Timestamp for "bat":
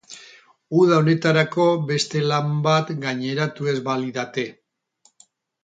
2.69-2.91